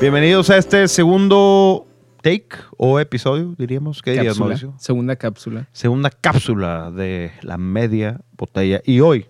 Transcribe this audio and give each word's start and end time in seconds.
Bienvenidos 0.00 0.48
a 0.48 0.56
este 0.56 0.88
segundo 0.88 1.86
take 2.22 2.56
o 2.78 2.98
episodio, 2.98 3.54
diríamos. 3.58 4.00
¿Qué 4.00 4.12
dirías, 4.12 4.28
Cápsula. 4.28 4.46
Mauricio? 4.46 4.74
Segunda 4.78 5.16
cápsula. 5.16 5.68
Segunda 5.72 6.08
cápsula 6.08 6.90
de 6.90 7.32
la 7.42 7.58
media 7.58 8.22
botella. 8.32 8.80
Y 8.86 9.00
hoy 9.00 9.26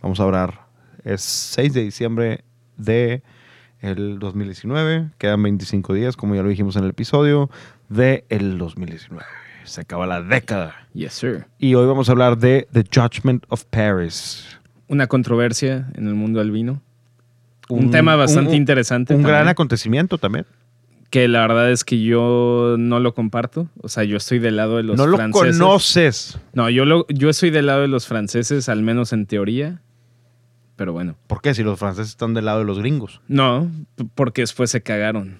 vamos 0.00 0.20
a 0.20 0.22
hablar, 0.22 0.68
es 1.02 1.22
6 1.22 1.74
de 1.74 1.82
diciembre 1.82 2.44
de 2.76 3.24
el 3.80 4.20
2019. 4.20 5.10
Quedan 5.18 5.42
25 5.42 5.92
días, 5.92 6.16
como 6.16 6.36
ya 6.36 6.44
lo 6.44 6.50
dijimos 6.50 6.76
en 6.76 6.84
el 6.84 6.90
episodio, 6.90 7.50
de 7.88 8.24
el 8.28 8.58
2019. 8.58 9.26
Se 9.64 9.80
acaba 9.80 10.06
la 10.06 10.22
década. 10.22 10.86
Yes, 10.94 11.14
sir. 11.14 11.46
Y 11.58 11.74
hoy 11.74 11.86
vamos 11.88 12.08
a 12.08 12.12
hablar 12.12 12.38
de 12.38 12.68
The 12.72 12.84
Judgment 12.94 13.44
of 13.48 13.64
Paris. 13.64 14.56
Una 14.86 15.08
controversia 15.08 15.90
en 15.94 16.06
el 16.06 16.14
mundo 16.14 16.38
del 16.38 16.52
Un, 17.72 17.90
tema 17.90 18.16
bastante 18.16 18.50
un- 18.50 18.56
interesante. 18.56 19.14
Un 19.14 19.22
gran 19.22 19.48
acontecimiento 19.48 20.18
también. 20.18 20.46
Que 21.10 21.28
la 21.28 21.40
verdad 21.40 21.70
es 21.70 21.84
que 21.84 22.02
yo 22.02 22.76
no 22.78 22.98
lo 22.98 23.12
comparto. 23.14 23.68
O 23.82 23.88
sea, 23.88 24.02
yo 24.04 24.16
estoy 24.16 24.38
del 24.38 24.56
lado 24.56 24.78
de 24.78 24.82
los 24.82 24.96
no 24.96 25.06
lo 25.06 25.16
franceses. 25.18 25.58
conoces. 25.58 26.38
No, 26.54 26.70
yo, 26.70 26.84
lo, 26.86 27.06
yo 27.08 27.28
estoy 27.28 27.50
del 27.50 27.66
lado 27.66 27.82
de 27.82 27.88
los 27.88 28.06
franceses, 28.06 28.68
al 28.70 28.82
menos 28.82 29.12
en 29.12 29.26
teoría. 29.26 29.82
Pero 30.76 30.94
bueno. 30.94 31.16
¿Por 31.26 31.42
qué? 31.42 31.52
Si 31.54 31.62
los 31.62 31.78
franceses 31.78 32.10
están 32.12 32.32
del 32.32 32.46
lado 32.46 32.60
de 32.60 32.64
los 32.64 32.78
gringos. 32.78 33.20
No, 33.28 33.70
porque 34.14 34.40
después 34.40 34.70
se 34.70 34.82
cagaron. 34.82 35.38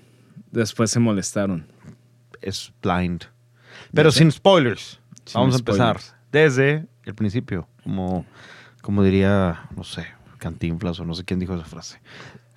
Después 0.51 0.91
se 0.91 1.01
molestaron. 1.01 1.67
Es 2.43 2.71
blind. 2.83 3.23
Pero 3.95 4.11
sin 4.13 4.31
spoilers. 4.31 5.01
Sin 5.25 5.41
Vamos 5.41 5.55
a 5.55 5.59
empezar 5.59 5.99
desde 6.31 6.85
el 7.05 7.15
principio. 7.15 7.67
Como, 7.83 8.27
como 8.83 9.03
diría, 9.03 9.63
no 9.75 9.85
sé, 9.85 10.07
Cantinflas 10.43 10.99
o 11.01 11.05
no 11.05 11.15
sé 11.15 11.25
quién 11.25 11.39
dijo 11.39 11.55
esa 11.55 11.65
frase. 11.65 12.01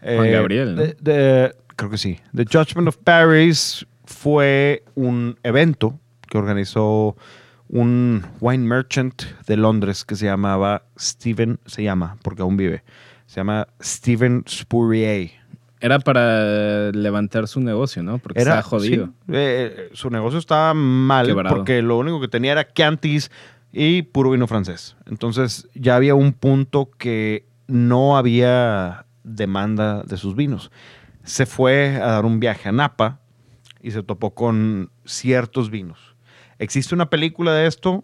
Juan 0.02 0.32
Gabriel, 0.32 0.76
¿no? 0.76 0.82
de- 0.82 0.98
de- 1.00 1.56
creo 1.76 1.90
que 1.92 1.98
sí. 1.98 2.20
The 2.36 2.46
Judgment 2.52 2.88
of 2.88 2.98
Paris 2.98 3.86
fue 4.06 4.84
un 4.96 5.38
evento 5.44 6.00
que 6.30 6.38
organizó 6.38 7.16
un 7.70 8.24
wine 8.42 8.66
merchant 8.68 9.24
de 9.48 9.58
Londres 9.58 10.04
que 10.06 10.16
se 10.16 10.26
llamaba 10.26 10.84
Stephen, 11.00 11.60
se 11.66 11.84
llama, 11.84 12.18
porque 12.24 12.42
aún 12.42 12.58
vive, 12.58 12.84
se 13.26 13.38
llama 13.38 13.68
Stephen 13.82 14.44
Spurrier. 14.48 15.32
Era 15.80 16.00
para 16.00 16.92
levantar 16.92 17.48
su 17.48 17.60
negocio, 17.60 18.02
¿no? 18.04 18.18
Porque 18.20 18.40
estaba 18.40 18.62
jodido. 18.62 19.08
sí, 19.08 19.12
eh, 19.34 19.90
su 19.94 20.10
negocio 20.10 20.40
estaba 20.40 20.74
mal 20.74 21.28
Quebrado. 21.28 21.56
porque 21.56 21.82
lo 21.82 21.98
único 21.98 22.20
que 22.22 22.28
tenía 22.28 22.54
era 22.54 22.68
Chiantis 22.72 23.30
y 23.74 24.04
puro 24.04 24.32
vino 24.32 24.48
francés. 24.48 24.96
Entonces 25.06 25.68
ya 25.76 25.96
había 25.96 26.16
un 26.16 26.34
punto 26.34 26.90
que 26.98 27.46
no 27.68 28.18
había 28.18 29.06
demanda 29.24 30.04
de 30.04 30.18
sus 30.18 30.36
vinos. 30.36 30.72
Se 31.24 31.46
fue 31.46 31.96
a 31.98 32.08
dar 32.12 32.26
un 32.26 32.40
viaje 32.40 32.70
a 32.70 32.72
Napa 32.72 33.20
y 33.82 33.92
se 33.92 34.04
topó 34.04 34.34
con 34.36 34.92
ciertos 35.06 35.70
vinos. 35.70 36.16
Existe 36.60 36.94
una 36.96 37.10
película 37.10 37.54
de 37.54 37.68
esto 37.68 38.04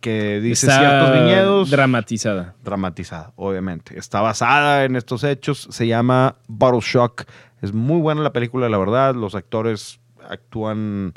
que 0.00 0.40
dice 0.40 0.66
Está 0.66 0.78
ciertos 0.80 1.12
viñedos 1.14 1.70
dramatizada. 1.70 2.54
dramatizada, 2.62 3.32
obviamente. 3.36 3.98
Está 3.98 4.20
basada 4.20 4.84
en 4.84 4.96
estos 4.96 5.24
hechos, 5.24 5.66
se 5.70 5.86
llama 5.86 6.36
Bottle 6.46 6.80
Shock. 6.82 7.24
Es 7.62 7.72
muy 7.72 8.00
buena 8.00 8.20
la 8.20 8.32
película, 8.34 8.68
la 8.68 8.76
verdad. 8.76 9.14
Los 9.14 9.34
actores 9.34 9.98
actúan 10.28 11.14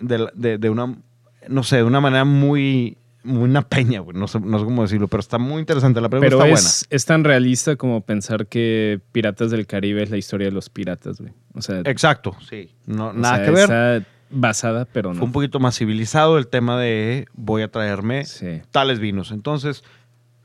de, 0.00 0.28
de- 0.34 0.58
de 0.58 0.70
una, 0.70 0.94
no 1.48 1.62
sé, 1.64 1.78
de 1.78 1.82
una 1.84 2.00
manera 2.00 2.24
muy 2.24 2.96
una 3.24 3.62
peña, 3.62 4.00
güey. 4.00 4.16
No 4.16 4.26
sé, 4.28 4.40
no 4.40 4.58
sé 4.58 4.64
cómo 4.64 4.82
decirlo, 4.82 5.08
pero 5.08 5.20
está 5.20 5.38
muy 5.38 5.60
interesante. 5.60 6.00
La 6.00 6.08
película 6.08 6.44
Pero 6.44 6.54
está 6.54 6.68
es, 6.68 6.86
es 6.90 7.04
tan 7.04 7.24
realista 7.24 7.76
como 7.76 8.00
pensar 8.00 8.46
que 8.46 9.00
Piratas 9.12 9.50
del 9.50 9.66
Caribe 9.66 10.02
es 10.02 10.10
la 10.10 10.16
historia 10.16 10.46
de 10.46 10.52
los 10.52 10.68
piratas, 10.70 11.20
güey. 11.20 11.32
O 11.54 11.62
sea, 11.62 11.76
buena. 11.76 11.90
Exacto, 11.90 12.36
sí. 12.48 12.70
No, 12.86 13.12
nada 13.12 13.36
sea, 13.36 13.44
que 13.44 13.50
ver. 13.50 13.62
está 13.62 14.06
basada, 14.30 14.84
pero 14.86 15.10
Fue 15.10 15.18
no. 15.18 15.24
un 15.24 15.32
poquito 15.32 15.58
más 15.60 15.76
civilizado 15.76 16.38
el 16.38 16.46
tema 16.46 16.78
de 16.80 17.26
voy 17.34 17.62
a 17.62 17.70
traerme 17.70 18.24
Sí. 18.24 18.62
tales 18.70 18.98
vinos. 19.00 19.32
Entonces, 19.32 19.82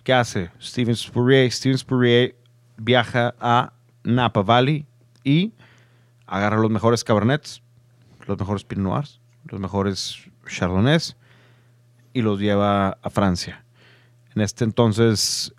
¿qué 0.03 0.13
hace? 0.13 0.49
Steven 0.61 0.95
Spurrier. 0.95 1.51
Steven 1.51 1.77
Spurrier 1.77 2.35
viaja 2.77 3.35
a 3.39 3.73
Napa 4.03 4.41
Valley 4.41 4.85
y 5.23 5.53
agarra 6.27 6.57
los 6.57 6.71
mejores 6.71 7.03
cabernets, 7.03 7.61
los 8.27 8.37
mejores 8.37 8.63
Pinot 8.63 8.83
Noirs, 8.91 9.21
los 9.45 9.59
mejores 9.59 10.17
Chardonnays 10.47 11.15
y 12.15 12.23
los 12.23 12.39
lleva 12.39 12.97
a 13.01 13.09
Francia. 13.09 13.65
En 14.33 14.41
este 14.41 14.63
entonces, 14.63 15.53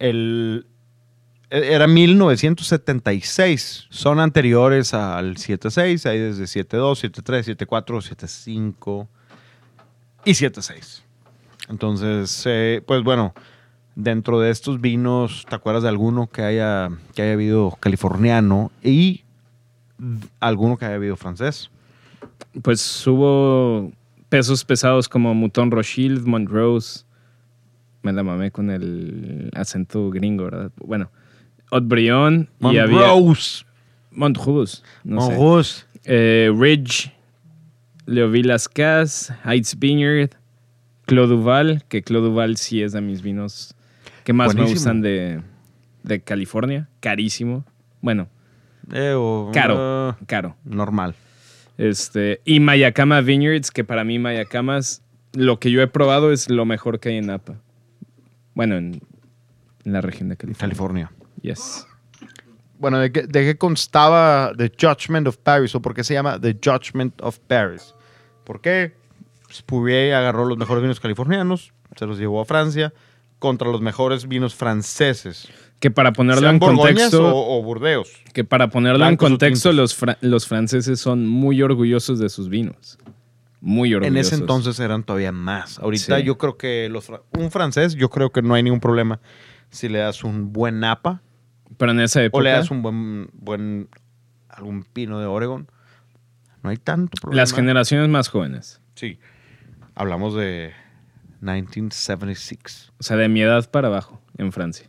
el, 0.00 0.66
e- 1.50 1.72
era 1.72 1.86
1976. 1.86 3.86
Son 3.90 4.18
anteriores 4.18 4.92
al 4.92 5.36
76. 5.36 6.04
Hay 6.06 6.18
desde 6.18 6.48
72, 6.48 6.98
73, 6.98 7.46
74, 7.46 8.02
75 8.02 9.08
y 10.24 10.34
76. 10.34 11.04
Entonces, 11.68 12.42
eh, 12.46 12.82
pues 12.84 13.04
bueno, 13.04 13.32
dentro 13.94 14.40
de 14.40 14.50
estos 14.50 14.80
vinos, 14.80 15.46
¿te 15.48 15.54
acuerdas 15.54 15.84
de 15.84 15.90
alguno 15.90 16.26
que 16.26 16.42
haya, 16.42 16.88
que 17.14 17.22
haya 17.22 17.34
habido 17.34 17.70
californiano 17.78 18.72
y 18.82 19.22
alguno 20.40 20.76
que 20.76 20.86
haya 20.86 20.96
habido 20.96 21.16
francés? 21.16 21.70
Pues 22.62 23.06
hubo 23.06 23.92
pesos 24.34 24.64
pesados 24.64 25.08
como 25.08 25.32
Mouton 25.32 25.70
Rothschild, 25.70 26.26
Montrose. 26.26 27.04
Me 28.02 28.12
la 28.12 28.24
mamé 28.24 28.50
con 28.50 28.68
el 28.68 29.48
acento 29.54 30.10
gringo, 30.10 30.44
¿verdad? 30.44 30.72
Bueno, 30.76 31.08
Haut-Brion 31.70 32.48
y 32.60 32.78
había 32.78 33.06
Montrose. 33.14 33.64
Montrose, 34.10 34.82
no. 35.04 35.20
Montrose. 35.20 35.84
Eh, 36.04 36.52
Ridge, 36.52 37.12
Leoville 38.06 38.48
Lascaz, 38.48 39.32
Heights 39.44 39.78
Vineyard, 39.78 40.30
Clos 41.06 41.28
Duval, 41.28 41.84
que 41.88 42.02
Clos 42.02 42.24
Duval 42.24 42.56
sí 42.56 42.82
es 42.82 42.90
de 42.92 43.00
mis 43.00 43.22
vinos 43.22 43.76
que 44.24 44.32
más 44.32 44.52
me 44.56 44.64
gustan 44.64 45.00
de, 45.00 45.42
de 46.02 46.20
California. 46.22 46.88
Carísimo. 46.98 47.64
Bueno, 48.02 48.26
Eh, 48.92 49.14
o- 49.16 49.50
Caro. 49.54 50.16
caro. 50.26 50.56
normal. 50.64 51.14
Este, 51.78 52.40
y 52.44 52.60
Mayacama 52.60 53.20
Vineyards, 53.20 53.70
que 53.70 53.84
para 53.84 54.04
mí 54.04 54.18
Mayacamas, 54.18 55.02
lo 55.32 55.58
que 55.58 55.70
yo 55.70 55.82
he 55.82 55.86
probado 55.86 56.32
es 56.32 56.48
lo 56.48 56.64
mejor 56.64 57.00
que 57.00 57.10
hay 57.10 57.16
en 57.16 57.26
Napa. 57.26 57.60
Bueno, 58.54 58.76
en, 58.76 59.02
en 59.84 59.92
la 59.92 60.00
región 60.00 60.28
de 60.28 60.36
California. 60.36 60.60
California. 60.60 61.12
Yes. 61.42 61.86
Bueno, 62.78 62.98
¿de 62.98 63.10
qué, 63.10 63.22
de 63.22 63.44
qué 63.44 63.58
constaba 63.58 64.52
The 64.56 64.72
Judgment 64.80 65.26
of 65.26 65.38
Paris? 65.38 65.74
¿O 65.74 65.82
por 65.82 65.94
qué 65.94 66.04
se 66.04 66.14
llama 66.14 66.40
The 66.40 66.58
Judgment 66.62 67.20
of 67.22 67.38
Paris? 67.40 67.94
¿Por 68.44 68.60
qué? 68.60 68.94
Spurrier 69.52 70.14
agarró 70.14 70.44
los 70.44 70.58
mejores 70.58 70.82
vinos 70.82 71.00
californianos, 71.00 71.72
se 71.96 72.06
los 72.06 72.18
llevó 72.18 72.40
a 72.40 72.44
Francia 72.44 72.92
contra 73.38 73.68
los 73.70 73.80
mejores 73.80 74.26
vinos 74.28 74.54
franceses. 74.54 75.48
Que 75.80 75.90
para 75.90 76.12
ponerlo 76.12 76.48
en 76.48 76.58
contexto, 76.58 77.34
o, 77.36 77.58
o 77.58 77.62
Burdeos. 77.62 78.10
que 78.32 78.44
para 78.44 78.68
ponerlo 78.70 79.06
en 79.06 79.16
contexto, 79.16 79.72
los, 79.72 79.94
fra- 79.94 80.16
los 80.22 80.46
franceses 80.46 80.98
son 81.00 81.26
muy 81.26 81.60
orgullosos 81.60 82.18
de 82.18 82.28
sus 82.30 82.48
vinos. 82.48 82.98
Muy 83.60 83.90
En 83.90 83.96
orgullosos. 83.96 84.32
ese 84.32 84.40
entonces 84.40 84.80
eran 84.80 85.02
todavía 85.02 85.32
más. 85.32 85.78
Ahorita 85.78 86.18
Sí. 86.18 86.24
yo 86.24 86.38
creo 86.38 86.56
que 86.56 86.88
los, 86.90 87.04
fra- 87.04 87.22
un 87.32 87.50
francés, 87.50 87.94
yo 87.96 88.08
creo 88.08 88.30
que 88.30 88.40
no 88.42 88.54
hay 88.54 88.62
ningún 88.62 88.80
problema 88.80 89.20
si 89.70 89.88
le 89.88 89.98
das 89.98 90.22
un 90.24 90.52
buen 90.52 90.80
napa 90.80 91.20
Pero 91.76 91.92
en 91.92 92.00
esa 92.00 92.22
época, 92.22 92.38
o 92.38 92.42
le 92.42 92.50
das 92.50 92.70
un 92.70 92.80
buen, 92.82 93.28
buen 93.32 93.88
algún 94.48 94.84
pino 94.84 95.18
de 95.18 95.26
Oregon. 95.26 95.68
No 96.62 96.70
hay 96.70 96.76
tanto 96.78 97.20
problema. 97.20 97.42
las 97.42 97.52
generaciones 97.52 98.08
más 98.08 98.28
jóvenes, 98.28 98.80
Sí. 98.94 99.18
Hablamos 99.96 100.34
de 100.34 100.72
1976. 101.52 102.92
o 102.98 103.02
sea, 103.02 103.16
de 103.16 103.28
mi 103.28 103.42
edad 103.42 103.70
para 103.70 103.88
abajo, 103.88 104.20
en 104.38 104.52
Francia. 104.52 104.88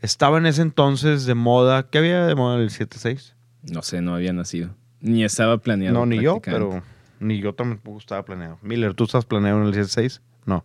Estaba 0.00 0.38
en 0.38 0.46
ese 0.46 0.62
entonces 0.62 1.26
de 1.26 1.34
moda. 1.34 1.88
¿Qué 1.90 1.98
había 1.98 2.24
de 2.26 2.34
moda 2.34 2.56
en 2.56 2.62
el 2.62 2.70
76? 2.70 3.34
No 3.62 3.82
sé, 3.82 4.00
no 4.00 4.14
había 4.14 4.32
nacido. 4.32 4.74
Ni 5.00 5.24
estaba 5.24 5.58
planeado. 5.58 5.94
No, 5.94 6.06
ni 6.06 6.20
yo, 6.20 6.40
pero 6.40 6.82
ni 7.20 7.40
yo 7.40 7.54
tampoco 7.54 7.98
estaba 7.98 8.24
planeado. 8.24 8.58
Miller, 8.62 8.94
¿tú 8.94 9.04
estás 9.04 9.24
planeado 9.24 9.60
en 9.60 9.66
el 9.66 9.72
76? 9.74 10.22
No. 10.46 10.64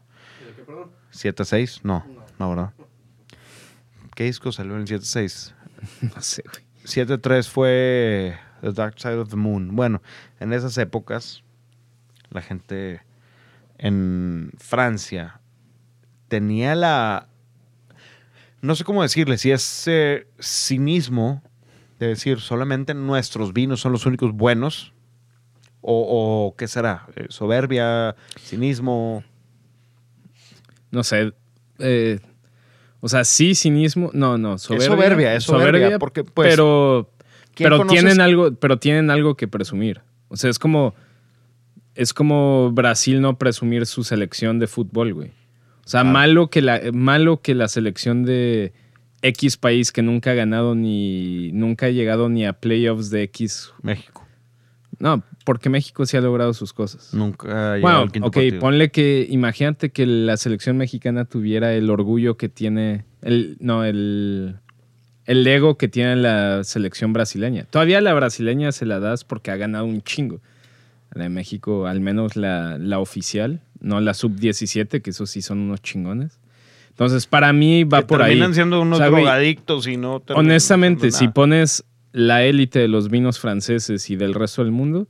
¿76? 1.11 1.81
No, 1.83 2.05
no, 2.39 2.49
¿verdad? 2.49 2.73
¿Qué 4.15 4.25
disco 4.25 4.51
salió 4.51 4.75
en 4.75 4.81
el 4.81 4.87
76? 4.87 5.55
No 6.15 6.21
sé, 6.21 6.43
güey. 6.43 6.63
7.3 6.85 7.49
fue 7.49 8.37
The 8.61 8.71
Dark 8.71 8.99
Side 8.99 9.17
of 9.17 9.29
the 9.29 9.35
Moon. 9.35 9.75
Bueno, 9.75 10.01
en 10.39 10.53
esas 10.53 10.77
épocas, 10.77 11.43
la 12.29 12.41
gente 12.41 13.01
en 13.83 14.51
Francia 14.57 15.39
tenía 16.29 16.73
la... 16.73 17.27
No 18.61 18.75
sé 18.75 18.83
cómo 18.85 19.03
decirle, 19.03 19.37
si 19.37 19.51
es 19.51 19.83
eh, 19.87 20.25
cinismo 20.39 21.43
de 21.99 22.07
decir 22.07 22.39
solamente 22.39 22.93
nuestros 22.93 23.51
vinos 23.53 23.81
son 23.81 23.91
los 23.91 24.05
únicos 24.05 24.31
buenos, 24.33 24.93
o, 25.81 26.47
o 26.47 26.55
qué 26.55 26.67
será, 26.69 27.05
Eh, 27.15 27.25
soberbia, 27.29 28.15
cinismo. 28.39 29.23
No 30.91 31.03
sé. 31.03 31.33
eh, 31.79 32.19
o 33.01 33.09
sea, 33.09 33.25
sí, 33.25 33.53
cinismo. 33.53 34.09
No, 34.13 34.37
no, 34.37 34.55
Es 34.55 34.61
soberbia. 34.61 34.87
soberbia, 34.87 35.35
es 35.35 35.43
soberbia, 35.43 35.99
porque, 35.99 36.23
pues- 36.23 36.49
pero, 36.49 37.09
¿Quién 37.53 37.69
Pero 37.69 37.85
tienen, 37.85 38.21
algo, 38.21 38.55
pero 38.55 38.79
tienen 38.79 39.11
algo 39.11 39.35
que 39.35 39.47
presumir. 39.47 40.01
O 40.29 40.37
sea, 40.37 40.49
es 40.49 40.57
como. 40.57 40.95
Es 41.95 42.13
como 42.13 42.71
Brasil 42.71 43.21
no 43.21 43.37
presumir 43.37 43.85
su 43.85 44.03
selección 44.03 44.59
de 44.59 44.67
fútbol, 44.67 45.13
güey. 45.13 45.29
O 45.85 45.89
sea, 45.89 46.03
malo, 46.03 46.49
que 46.49 46.61
la, 46.61 46.81
malo 46.93 47.41
que 47.41 47.53
la 47.55 47.67
selección 47.67 48.23
de 48.23 48.73
X 49.21 49.57
país 49.57 49.91
que 49.91 50.01
nunca 50.01 50.31
ha 50.31 50.33
ganado 50.33 50.75
ni. 50.75 51.51
nunca 51.51 51.87
ha 51.87 51.89
llegado 51.89 52.29
ni 52.29 52.45
a 52.45 52.53
playoffs 52.53 53.09
de 53.09 53.23
X. 53.23 53.73
México. 53.81 54.25
No, 54.99 55.23
porque 55.43 55.69
México 55.69 56.05
sí 56.05 56.15
ha 56.15 56.21
logrado 56.21 56.53
sus 56.53 56.71
cosas. 56.71 57.13
Nunca 57.13 57.73
ha 57.73 57.79
Bueno, 57.79 57.99
al 57.99 58.11
quinto 58.11 58.27
ok, 58.29 58.33
partido. 58.35 58.59
ponle 58.59 58.89
que. 58.91 59.27
Imagínate 59.29 59.89
que 59.91 60.05
la 60.05 60.37
selección 60.37 60.77
mexicana 60.77 61.25
tuviera 61.25 61.73
el 61.73 61.89
orgullo 61.89 62.37
que 62.37 62.47
tiene. 62.49 63.05
El, 63.21 63.57
no, 63.59 63.83
el. 63.83 64.55
El 65.25 65.47
ego 65.47 65.77
que 65.77 65.87
tiene 65.87 66.17
la 66.17 66.63
selección 66.65 67.13
brasileña. 67.13 67.65
Todavía 67.69 68.01
la 68.01 68.13
brasileña 68.13 68.73
se 68.73 68.85
la 68.85 68.99
das 68.99 69.23
porque 69.23 69.51
ha 69.51 69.55
ganado 69.55 69.85
un 69.85 70.01
chingo. 70.01 70.41
La 71.13 71.23
de 71.23 71.29
México, 71.29 71.85
al 71.87 71.99
menos 72.01 72.35
la, 72.35 72.77
la 72.77 72.99
oficial, 72.99 73.61
no 73.79 73.99
la 74.01 74.13
sub-17, 74.13 75.01
que 75.01 75.09
esos 75.11 75.29
sí 75.29 75.41
son 75.41 75.59
unos 75.59 75.81
chingones. 75.81 76.39
Entonces, 76.89 77.27
para 77.27 77.53
mí 77.53 77.83
va 77.83 77.99
Que 78.01 78.05
por 78.07 78.21
ahí. 78.21 78.31
terminan 78.31 78.53
siendo 78.53 78.81
unos 78.81 78.97
O 78.99 79.01
sea, 79.01 79.09
güey, 79.09 79.23
drogadictos 79.23 79.87
y 79.87 79.97
no 79.97 80.21
Honestamente, 80.35 81.11
si 81.11 81.27
pones 81.27 81.83
la 82.11 82.43
élite 82.43 82.79
de 82.79 82.87
los 82.87 83.09
vinos 83.09 83.39
franceses 83.39 84.09
y 84.09 84.15
del 84.15 84.33
resto 84.33 84.63
del 84.63 84.71
mundo, 84.71 85.07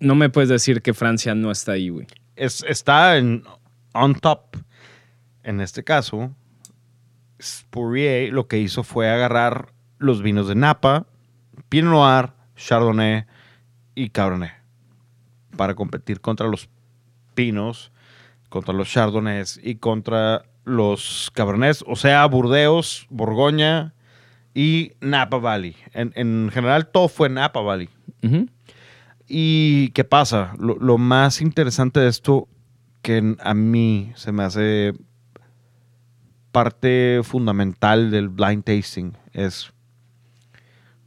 no 0.00 0.14
me 0.14 0.28
puedes 0.30 0.48
decir 0.48 0.80
que 0.82 0.94
Francia 0.94 1.34
no 1.34 1.50
está 1.50 1.72
ahí, 1.72 1.88
güey. 1.88 2.06
Es- 2.36 2.64
está 2.68 3.16
en 3.16 3.42
on 3.92 4.14
top. 4.14 4.56
En 5.42 5.60
este 5.60 5.82
caso, 5.84 6.34
Spurrier 7.40 8.32
lo 8.32 8.46
que 8.46 8.58
hizo 8.58 8.82
fue 8.82 9.08
agarrar 9.10 9.72
los 9.98 10.22
vinos 10.22 10.48
de 10.48 10.54
Napa, 10.54 11.06
Pinot 11.68 11.92
Noir, 11.92 12.30
Chardonnay 12.56 13.24
y 13.94 14.10
Cabernet 14.10 14.52
para 15.60 15.74
competir 15.74 16.22
contra 16.22 16.48
los 16.48 16.70
pinos, 17.34 17.92
contra 18.48 18.72
los 18.72 18.88
Chardonnays 18.88 19.60
y 19.62 19.74
contra 19.74 20.46
los 20.64 21.30
Cabernets, 21.34 21.84
o 21.86 21.96
sea, 21.96 22.24
Burdeos, 22.24 23.06
Borgoña 23.10 23.92
y 24.54 24.92
Napa 25.02 25.36
Valley. 25.36 25.76
En, 25.92 26.14
en 26.16 26.48
general 26.50 26.86
todo 26.86 27.08
fue 27.08 27.28
Napa 27.28 27.60
Valley. 27.60 27.90
¿Y 29.28 29.90
qué 29.90 30.02
pasa? 30.04 30.54
Lo, 30.58 30.76
lo 30.76 30.96
más 30.96 31.42
interesante 31.42 32.00
de 32.00 32.08
esto 32.08 32.48
que 33.02 33.36
a 33.38 33.52
mí 33.52 34.12
se 34.14 34.32
me 34.32 34.44
hace 34.44 34.94
parte 36.52 37.20
fundamental 37.22 38.10
del 38.10 38.30
blind 38.30 38.64
tasting 38.64 39.12
es 39.34 39.74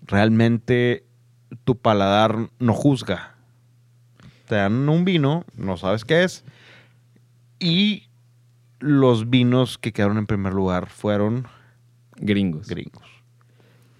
realmente 0.03 1.07
tu 1.63 1.75
paladar 1.75 2.51
no 2.59 2.73
juzga. 2.75 3.32
Te 4.47 4.55
dan 4.55 4.87
un 4.89 5.05
vino, 5.05 5.45
no 5.55 5.77
sabes 5.77 6.03
qué 6.05 6.23
es, 6.23 6.43
y 7.59 8.07
los 8.79 9.29
vinos 9.29 9.77
que 9.77 9.93
quedaron 9.93 10.17
en 10.17 10.25
primer 10.25 10.53
lugar 10.53 10.89
fueron 10.89 11.47
Gringos. 12.17 12.67
gringos. 12.67 13.03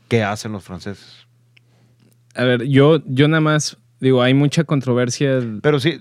¿Qué 0.09 0.23
hacen 0.23 0.51
los 0.51 0.63
franceses? 0.63 1.25
A 2.35 2.43
ver, 2.43 2.63
yo, 2.67 3.01
yo 3.05 3.27
nada 3.27 3.41
más 3.41 3.77
digo, 3.99 4.21
hay 4.21 4.33
mucha 4.33 4.63
controversia. 4.65 5.39
Pero 5.61 5.79
sí, 5.79 5.99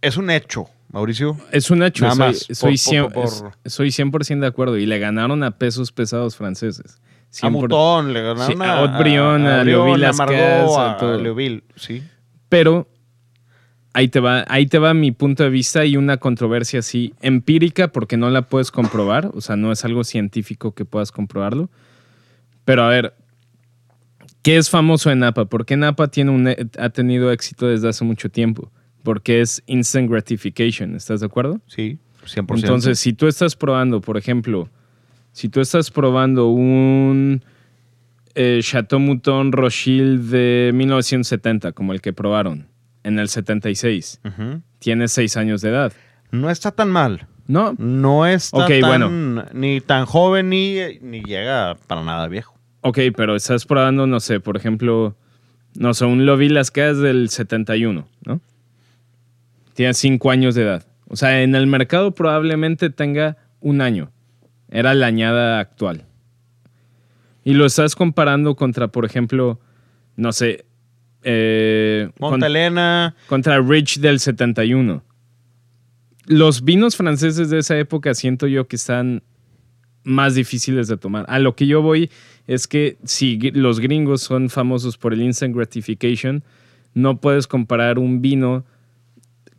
es 0.00 0.16
un 0.16 0.30
hecho, 0.30 0.66
Mauricio. 0.90 1.36
Es 1.52 1.70
un 1.70 1.82
hecho, 1.82 2.04
Nada 2.04 2.14
soy, 2.16 2.26
más, 2.26 2.38
soy, 2.58 2.70
por- 2.72 2.78
100, 2.78 3.02
por- 3.04 3.12
por- 3.12 3.52
es- 3.64 3.72
soy 3.72 3.90
100% 3.90 4.40
de 4.40 4.46
acuerdo. 4.46 4.78
Y 4.78 4.86
le 4.86 4.98
ganaron 4.98 5.42
a 5.44 5.50
pesos 5.58 5.92
pesados 5.92 6.36
franceses. 6.36 6.98
A 7.42 7.48
100%. 7.48 7.50
Mutón, 7.50 8.12
le 8.12 8.22
ganaron 8.22 8.46
Sí, 8.46 8.54
a, 8.62 8.72
a 8.72 8.78
Haute-Brion, 8.80 9.46
a 9.46 9.64
Leoville, 9.64 9.98
Leoville 9.98 10.06
a 10.06 10.12
Margot, 10.12 10.78
a 10.78 10.92
a. 10.98 11.16
Leoville, 11.18 11.62
sí. 11.76 12.02
Pero 12.48 12.88
ahí 13.92 14.08
te, 14.08 14.20
va, 14.20 14.44
ahí 14.48 14.66
te 14.66 14.78
va 14.78 14.94
mi 14.94 15.12
punto 15.12 15.42
de 15.42 15.50
vista 15.50 15.84
y 15.84 15.96
una 15.96 16.16
controversia 16.16 16.80
así 16.80 17.14
empírica 17.20 17.88
porque 17.88 18.16
no 18.16 18.30
la 18.30 18.42
puedes 18.42 18.70
comprobar. 18.70 19.30
O 19.34 19.40
sea, 19.40 19.56
no 19.56 19.72
es 19.72 19.84
algo 19.84 20.04
científico 20.04 20.72
que 20.72 20.84
puedas 20.84 21.12
comprobarlo. 21.12 21.68
Pero 22.64 22.84
a 22.84 22.88
ver, 22.88 23.14
¿qué 24.42 24.56
es 24.56 24.70
famoso 24.70 25.10
en 25.10 25.20
Napa? 25.20 25.46
¿Por 25.46 25.66
qué 25.66 25.76
Napa 25.76 26.08
tiene 26.08 26.30
un, 26.30 26.48
e- 26.48 26.66
ha 26.78 26.90
tenido 26.90 27.32
éxito 27.32 27.66
desde 27.66 27.88
hace 27.88 28.04
mucho 28.04 28.30
tiempo? 28.30 28.70
Porque 29.02 29.40
es 29.40 29.62
instant 29.66 30.08
gratification, 30.10 30.94
¿estás 30.94 31.20
de 31.20 31.26
acuerdo? 31.26 31.60
Sí, 31.66 31.98
100%. 32.24 32.54
Entonces, 32.54 33.00
si 33.00 33.12
tú 33.12 33.26
estás 33.26 33.56
probando, 33.56 34.00
por 34.00 34.16
ejemplo, 34.16 34.68
si 35.32 35.48
tú 35.48 35.60
estás 35.60 35.90
probando 35.90 36.48
un 36.50 37.42
eh, 38.36 38.60
Chateau 38.62 39.00
Mouton 39.00 39.50
Rothschild 39.50 40.30
de 40.30 40.70
1970, 40.72 41.72
como 41.72 41.92
el 41.92 42.00
que 42.00 42.12
probaron 42.12 42.71
en 43.04 43.18
el 43.18 43.28
76, 43.28 44.20
Ujú. 44.24 44.62
tienes 44.78 45.12
seis 45.12 45.36
años 45.36 45.60
de 45.60 45.70
edad. 45.70 45.92
no 46.30 46.50
está 46.50 46.70
tan 46.70 46.90
mal. 46.90 47.26
No, 47.48 47.74
No 47.78 48.24
está 48.26 48.66
tan, 48.66 48.80
bueno. 48.80 49.44
ni 49.52 49.80
tan 49.80 50.06
joven 50.06 50.48
ni, 50.48 50.76
ni 51.00 51.22
llega 51.22 51.76
para 51.86 52.02
nada 52.02 52.28
viejo. 52.28 52.54
ok, 52.82 52.98
pero 53.16 53.34
estás 53.36 53.66
probando, 53.66 54.06
no 54.06 54.20
sé, 54.20 54.38
por 54.40 54.56
ejemplo, 54.56 55.16
no 55.74 55.92
sé, 55.92 56.04
un 56.04 56.24
Lovie 56.24 56.50
Lascaz 56.50 56.98
del 56.98 57.28
71, 57.28 58.06
¿no? 58.24 58.40
Tienes 59.74 59.98
cinco 59.98 60.30
años 60.30 60.54
de 60.54 60.62
edad. 60.62 60.86
O 61.08 61.16
sea, 61.16 61.42
en 61.42 61.54
el 61.54 61.66
mercado 61.66 62.14
probablemente 62.14 62.90
tenga 62.90 63.36
un 63.60 63.80
año. 63.80 64.10
Era 64.70 64.94
la 64.94 65.06
añada 65.06 65.60
actual. 65.60 66.04
Y 67.44 67.54
lo 67.54 67.66
estás 67.66 67.96
comparando 67.96 68.54
contra, 68.54 68.88
por 68.88 69.04
ejemplo, 69.04 69.58
no 70.16 70.32
sé, 70.32 70.64
eh, 71.24 72.10
con- 72.18 72.30
Montelena, 72.30 73.14
contra 73.28 73.60
Rich 73.60 73.98
del 74.00 74.20
71. 74.20 75.02
Los 76.26 76.64
vinos 76.64 76.96
franceses 76.96 77.50
de 77.50 77.58
esa 77.58 77.76
época 77.78 78.14
siento 78.14 78.46
yo 78.46 78.66
que 78.68 78.76
están 78.76 79.22
más 80.04 80.34
difíciles 80.34 80.88
de 80.88 80.96
tomar. 80.96 81.24
A 81.28 81.38
lo 81.38 81.54
que 81.56 81.66
yo 81.66 81.82
voy 81.82 82.10
es 82.46 82.66
que 82.66 82.96
si 83.04 83.38
los 83.52 83.80
gringos 83.80 84.22
son 84.22 84.48
famosos 84.50 84.98
por 84.98 85.12
el 85.12 85.22
instant 85.22 85.54
gratification, 85.54 86.42
no 86.94 87.20
puedes 87.20 87.46
comparar 87.46 87.98
un 87.98 88.20
vino 88.20 88.64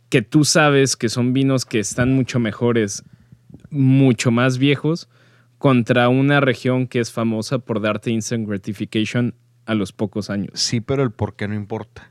que 0.08 0.22
tú 0.22 0.44
sabes 0.44 0.96
que 0.96 1.08
son 1.08 1.32
vinos 1.32 1.64
que 1.64 1.80
están 1.80 2.12
mucho 2.12 2.38
mejores, 2.38 3.02
mucho 3.70 4.30
más 4.30 4.58
viejos, 4.58 5.08
contra 5.58 6.08
una 6.08 6.40
región 6.40 6.86
que 6.86 7.00
es 7.00 7.10
famosa 7.10 7.58
por 7.58 7.80
darte 7.80 8.10
instant 8.10 8.46
gratification 8.46 9.34
a 9.66 9.74
los 9.74 9.92
pocos 9.92 10.30
años. 10.30 10.50
sí, 10.54 10.80
pero 10.80 11.02
el 11.02 11.10
por 11.10 11.34
qué 11.36 11.48
no 11.48 11.54
importa. 11.54 12.10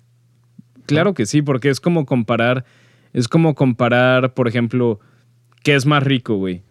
Claro 0.85 1.13
que 1.13 1.25
sí, 1.25 1.41
porque 1.41 1.69
es 1.69 1.79
como 1.79 2.05
comparar, 2.05 2.65
es 3.13 3.27
como 3.27 3.55
comparar, 3.55 4.33
por 4.33 4.47
ejemplo, 4.47 4.99
¿qué 5.63 5.75
es 5.75 5.85
más 5.85 6.03
rico, 6.03 6.35
güey? 6.35 6.61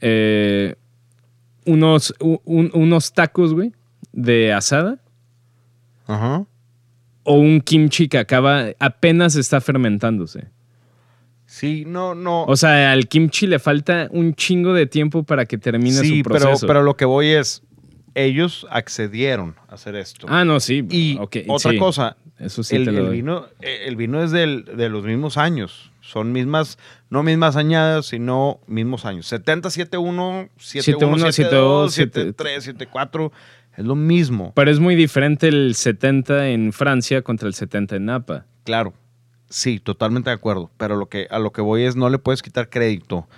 Eh, 0.00 0.74
unos, 1.66 2.14
un- 2.20 2.70
unos 2.74 3.12
tacos, 3.12 3.52
güey, 3.54 3.72
de 4.12 4.52
asada 4.52 4.98
Ajá. 6.06 6.44
o 7.24 7.34
un 7.34 7.60
kimchi 7.60 8.08
que 8.08 8.18
acaba, 8.18 8.66
apenas 8.78 9.36
está 9.36 9.60
fermentándose. 9.60 10.46
Sí, 11.46 11.84
no, 11.86 12.14
no. 12.14 12.44
O 12.44 12.56
sea, 12.56 12.92
al 12.92 13.06
kimchi 13.08 13.46
le 13.46 13.58
falta 13.58 14.08
un 14.10 14.34
chingo 14.34 14.72
de 14.72 14.86
tiempo 14.86 15.22
para 15.22 15.44
que 15.44 15.58
termine 15.58 15.96
sí, 15.98 16.18
su 16.18 16.28
pero, 16.28 16.40
proceso. 16.46 16.66
pero 16.66 16.82
lo 16.82 16.96
que 16.96 17.04
voy 17.04 17.28
es, 17.28 17.62
ellos 18.14 18.66
accedieron 18.70 19.56
a 19.68 19.74
hacer 19.74 19.94
esto. 19.96 20.26
ah, 20.30 20.44
no, 20.44 20.60
sí. 20.60 20.86
y 20.90 21.18
otra 21.48 21.72
sí, 21.72 21.78
cosa, 21.78 22.16
Eso 22.38 22.62
sí 22.62 22.76
el, 22.76 22.84
te 22.84 22.92
lo 22.92 22.98
el 23.00 23.06
doy. 23.06 23.16
vino, 23.16 23.46
eh, 23.60 23.84
el 23.86 23.96
vino 23.96 24.22
es 24.22 24.30
del- 24.30 24.64
de 24.64 24.88
los 24.88 25.04
mismos 25.04 25.36
años. 25.38 25.90
Son 26.00 26.32
mismas, 26.32 26.78
no 27.10 27.22
mismas 27.22 27.54
añadas, 27.56 28.06
sino 28.06 28.60
mismos 28.66 29.04
años. 29.04 29.26
70, 29.26 29.70
71, 29.70 30.48
71, 30.58 31.18
71, 31.18 31.32
72, 31.32 31.94
72, 31.94 31.94
73, 31.94 32.64
74. 32.64 33.32
Es 33.76 33.84
lo 33.84 33.94
mismo. 33.94 34.52
Pero 34.54 34.70
es 34.70 34.80
muy 34.80 34.94
diferente 34.96 35.48
el 35.48 35.74
70 35.74 36.48
en 36.48 36.72
Francia 36.72 37.22
contra 37.22 37.46
el 37.48 37.54
70 37.54 37.96
en 37.96 38.04
Napa. 38.06 38.44
Claro. 38.64 38.92
Sí, 39.48 39.78
totalmente 39.80 40.28
de 40.30 40.34
acuerdo. 40.34 40.70
Pero 40.76 40.96
lo 40.96 41.06
que, 41.08 41.26
a 41.30 41.38
lo 41.38 41.52
que 41.52 41.60
voy 41.62 41.84
es, 41.84 41.94
no 41.96 42.10
le 42.10 42.18
puedes 42.18 42.42
quitar 42.42 42.68
crédito 42.68 43.28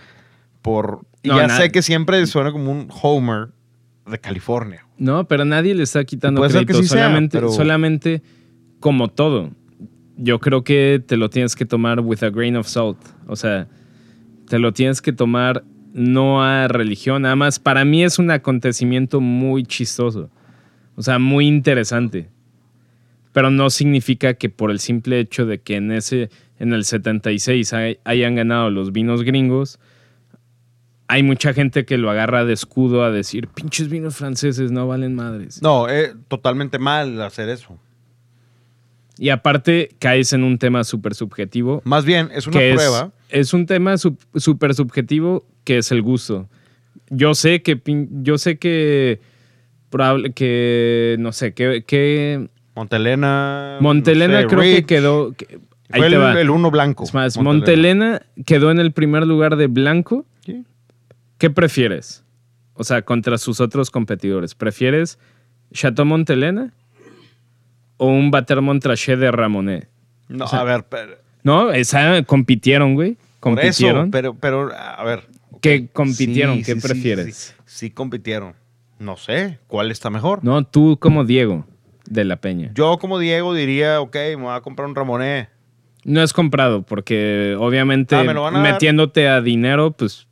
por... 0.63 1.01
Y 1.23 1.29
No, 1.29 1.37
ya 1.39 1.49
sé 1.51 1.71
que 1.71 1.83
siempre 1.83 2.27
suena 2.27 2.51
como 2.53 2.71
un 2.71 2.89
Homer 3.03 3.49
de 4.07 4.19
California. 4.19 4.87
No, 4.99 5.27
pero 5.27 5.45
nadie 5.45 5.75
le 5.75 5.83
está 5.83 6.05
quitando 6.05 6.41
crédito. 6.43 6.75
sí 6.83 6.89
sea, 6.89 6.99
solamente, 7.05 7.39
pero- 7.39 7.51
solamente 7.53 8.23
como 8.81 9.09
todo. 9.09 9.51
Yo 10.17 10.39
creo 10.39 10.63
que 10.63 11.03
te 11.05 11.17
lo 11.17 11.31
tienes 11.31 11.57
que 11.57 11.65
tomar 11.65 12.01
with 12.01 12.23
a 12.23 12.31
grain 12.31 12.57
of 12.57 12.67
salt. 12.69 12.99
O 13.27 13.35
sea, 13.37 13.67
te 14.49 14.59
lo 14.59 14.73
tienes 14.73 15.01
que 15.03 15.13
tomar 15.13 15.65
no 15.93 16.43
a 16.45 16.69
religión. 16.69 17.23
Nada 17.23 17.35
más, 17.37 17.59
para 17.59 17.85
mí 17.85 18.05
es 18.05 18.19
un 18.19 18.31
acontecimiento 18.31 19.21
muy 19.21 19.65
chistoso. 19.65 20.31
O 20.97 21.03
sea, 21.03 21.19
muy 21.19 21.47
interesante. 21.49 22.29
Pero 23.33 23.51
no 23.51 23.71
significa 23.71 24.35
que 24.35 24.49
por 24.49 24.71
el 24.71 24.79
simple 24.79 25.19
hecho 25.19 25.47
de 25.47 25.59
que 25.61 25.77
en 25.77 25.91
ese, 25.91 26.31
en 26.61 26.73
el 26.73 26.85
76 26.85 27.73
hay- 27.73 27.99
hayan 28.05 28.37
ganado 28.37 28.71
los 28.71 28.93
vinos 28.93 29.25
gringos, 29.25 29.81
hay 31.09 31.23
mucha 31.23 31.53
gente 31.53 31.85
que 31.85 31.99
lo 31.99 32.11
agarra 32.11 32.45
de 32.45 32.53
escudo 32.55 33.05
a 33.05 33.11
decir, 33.11 33.49
pinches 33.49 33.89
vinos 33.89 34.17
franceses 34.17 34.71
no 34.73 34.87
valen 34.89 35.15
madres. 35.15 35.61
No, 35.63 35.89
es 35.89 36.15
totalmente 36.29 36.79
mal 36.79 37.21
hacer 37.23 37.49
eso. 37.49 37.79
Y 39.17 39.29
aparte 39.29 39.91
caes 40.01 40.33
en 40.33 40.43
un 40.43 40.59
tema 40.59 40.83
súper 40.83 41.15
subjetivo. 41.15 41.83
Más 41.85 42.05
bien, 42.05 42.31
es 42.35 42.47
una 42.47 42.61
es- 42.63 42.75
prueba. 42.75 43.13
Es, 43.29 43.53
un 43.55 43.67
tema 43.67 43.97
súper 43.99 44.75
subjetivo 44.75 45.45
que 45.65 45.79
es 45.79 45.91
el 45.93 46.03
gusto. 46.03 46.49
Yo 47.11 47.35
sé 47.35 47.63
que, 47.63 47.77
pin- 47.83 48.09
yo 48.23 48.39
sé 48.39 48.59
que, 48.59 49.21
probable, 49.91 50.33
que, 50.33 51.17
no 51.21 51.33
sé, 51.33 51.53
que, 51.55 51.85
que 51.87 52.49
Montelena. 52.75 53.77
Montelena 53.81 54.35
no 54.43 54.49
sé, 54.49 54.57
creo 54.57 54.61
que 54.63 54.85
quedó... 54.85 55.33
que- 55.33 55.61
ahí 55.91 56.01
Fue 56.01 56.09
te 56.09 56.17
el, 56.17 56.21
va. 56.21 56.41
el 56.41 56.51
uno 56.51 56.71
blanco. 56.73 57.05
Es 57.05 57.15
más, 57.15 57.37
Montelena 57.39 58.23
quedó 58.47 58.71
en 58.73 58.81
el 58.81 58.93
primer 58.93 59.27
lugar 59.27 59.57
de 59.57 59.67
blanco. 59.69 60.25
¿Qué 61.39 61.51
prefieres? 61.51 62.25
O 62.75 62.85
sea, 62.85 63.03
contra 63.03 63.39
sus 63.39 63.61
otros 63.61 63.91
competidores. 63.91 64.55
¿Prefieres 64.55 65.19
Chateau 65.73 66.05
Montelena 66.07 66.73
o 67.97 68.09
un 68.09 68.31
Bater 68.31 68.61
Montrachet 68.61 69.19
de 69.19 69.31
Ramonet? 69.31 69.89
No, 70.29 70.45
O 70.47 70.49
sea, 70.49 70.61
a 70.61 70.65
ver, 70.65 70.85
pero, 70.89 71.17
No, 71.43 71.71
esa 71.73 72.23
compitieron, 72.25 72.95
güey. 72.95 73.13
por 73.41 73.59
eso, 73.61 73.85
Compitieron. 73.85 74.11
pero, 74.11 74.35
pero, 74.35 74.73
a 74.75 75.03
ver. 75.05 75.25
¿Qué 75.61 75.89
compitieron? 75.93 76.57
Sí, 76.59 76.65
¿Qué 76.65 76.81
sí, 76.81 76.87
prefieres? 76.89 77.37
Sí, 77.37 77.87
sí 77.87 77.91
compitieron. 77.91 78.55
No 78.99 79.17
sé, 79.17 79.59
¿cuál 79.67 79.91
está 79.91 80.11
mejor? 80.11 80.43
No, 80.45 80.65
tú 80.65 80.99
como 81.01 81.25
Diego 81.25 81.67
de 82.09 82.25
la 82.25 82.37
Peña. 82.37 82.71
Yo 82.75 82.99
como 82.99 83.19
Diego 83.19 83.55
diría, 83.55 84.01
ok, 84.01 84.15
me 84.15 84.37
voy 84.37 84.55
a 84.57 84.61
comprar 84.61 84.89
un 84.89 84.95
Ramonet. 84.95 85.49
No 86.05 86.23
es 86.23 86.33
comprado 86.33 86.83
porque 86.83 87.57
obviamente 87.59 88.15
Ah, 88.15 88.51
metiéndote 88.51 89.29
a 89.29 89.41
dinero, 89.41 89.93
pues 89.93 90.27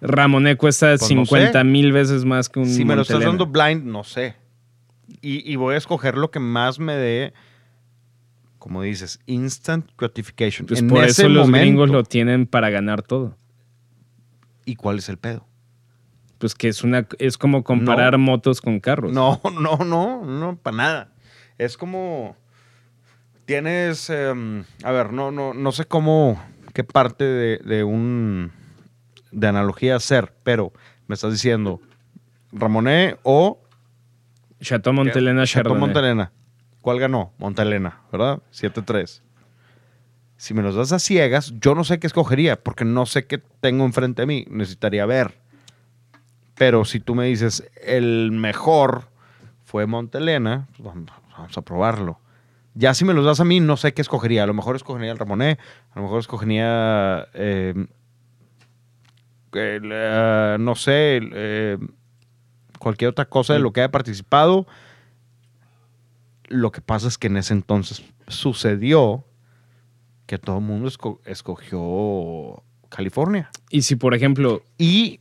Ramonet 0.00 0.58
cuesta 0.58 0.88
Pues 0.98 1.02
no 1.02 1.06
50 1.08 1.52
sé. 1.52 1.64
mil 1.64 1.92
veces 1.92 2.24
más 2.24 2.48
que 2.48 2.60
un 2.60 2.66
Si 2.66 2.84
me 2.84 2.94
lo 2.96 3.02
estás 3.02 3.22
dando 3.22 3.46
blind, 3.46 3.84
no 3.84 4.04
sé. 4.04 4.36
Y, 5.22 5.50
y 5.50 5.56
voy 5.56 5.74
a 5.74 5.78
escoger 5.78 6.16
lo 6.16 6.30
que 6.30 6.40
más 6.40 6.78
me 6.78 6.94
dé, 6.94 7.32
como 8.58 8.82
dices, 8.82 9.20
instant 9.26 9.88
gratification. 9.96 10.66
Pues 10.66 10.80
en 10.80 10.88
por 10.88 11.04
ese 11.04 11.22
eso 11.22 11.28
los 11.28 11.46
momento. 11.46 11.62
gringos 11.64 11.90
lo 11.90 12.02
tienen 12.04 12.46
para 12.46 12.70
ganar 12.70 13.02
todo. 13.02 13.36
¿Y 14.64 14.76
cuál 14.76 14.98
es 14.98 15.08
el 15.08 15.16
pedo? 15.16 15.46
Pues 16.38 16.54
que 16.54 16.68
es 16.68 16.82
una 16.84 17.06
es 17.18 17.38
como 17.38 17.64
comparar 17.64 18.12
No. 18.12 18.18
motos 18.18 18.60
con 18.60 18.80
carros. 18.80 19.12
No, 19.12 19.40
no, 19.60 19.78
no, 19.78 20.24
no, 20.26 20.56
para 20.56 20.76
nada. 20.76 21.12
Es 21.56 21.76
como 21.78 22.36
tienes, 23.46 24.10
em, 24.10 24.64
a 24.82 24.90
ver, 24.92 25.12
no, 25.12 25.30
no, 25.30 25.54
no 25.54 25.72
sé 25.72 25.84
cómo, 25.86 26.42
qué 26.74 26.84
parte 26.84 27.24
de, 27.24 27.58
de 27.58 27.84
un 27.84 28.50
de 29.30 29.46
analogía 29.46 29.96
hacer, 29.96 30.34
pero 30.42 30.72
me 31.06 31.14
estás 31.14 31.32
diciendo 31.32 31.80
Ramonet 32.52 33.18
o 33.22 33.60
Chateau 34.60 34.92
Montelena 34.92 35.44
Chateau 35.44 35.72
Chardonnay. 35.72 35.80
Montelena. 35.80 36.32
¿Cuál 36.80 37.00
ganó? 37.00 37.32
Montelena, 37.38 38.00
¿verdad? 38.12 38.40
7-3. 38.52 39.20
Si 40.36 40.54
me 40.54 40.62
los 40.62 40.74
das 40.74 40.92
a 40.92 40.98
ciegas, 40.98 41.52
yo 41.60 41.74
no 41.74 41.82
sé 41.84 41.98
qué 41.98 42.06
escogería, 42.06 42.62
porque 42.62 42.84
no 42.84 43.06
sé 43.06 43.26
qué 43.26 43.38
tengo 43.38 43.84
enfrente 43.84 44.22
de 44.22 44.26
mí. 44.26 44.46
Necesitaría 44.50 45.06
ver. 45.06 45.38
Pero 46.54 46.84
si 46.84 47.00
tú 47.00 47.14
me 47.14 47.26
dices, 47.26 47.68
el 47.82 48.32
mejor 48.32 49.08
fue 49.64 49.86
Montelena, 49.86 50.68
pues 50.76 50.86
vamos, 50.86 51.58
a 51.58 51.62
probarlo. 51.62 52.20
Ya 52.74 52.94
si 52.94 53.04
me 53.04 53.14
los 53.14 53.24
das 53.24 53.40
a 53.40 53.44
mí, 53.44 53.60
no 53.60 53.76
sé 53.76 53.92
qué 53.94 54.02
escogería. 54.02 54.44
A 54.44 54.46
lo 54.46 54.54
mejor 54.54 54.76
escogería 54.76 55.10
el 55.10 55.18
Ramonet, 55.18 55.58
a 55.92 55.98
lo 55.98 56.02
mejor 56.02 56.20
escogería, 56.20 57.26
eh, 57.34 57.86
el, 59.52 59.90
eh, 59.92 60.56
no 60.60 60.74
sé, 60.74 61.16
el, 61.18 61.30
eh, 61.34 61.78
cualquier 62.78 63.10
otra 63.10 63.24
cosa 63.26 63.54
de 63.54 63.60
lo 63.60 63.72
que 63.72 63.80
haya 63.80 63.90
participado. 63.90 64.66
Lo 66.48 66.70
que 66.70 66.80
pasa 66.80 67.08
es 67.08 67.18
que 67.18 67.26
en 67.26 67.36
ese 67.38 67.52
entonces 67.54 68.02
sucedió 68.28 69.24
que 70.26 70.38
todo 70.38 70.58
el 70.58 70.64
mundo 70.64 70.88
esco- 70.88 71.20
escogió 71.24 72.62
California. 72.88 73.50
Y 73.70 73.82
si, 73.82 73.96
por 73.96 74.14
ejemplo, 74.14 74.62
¿Y 74.78 75.20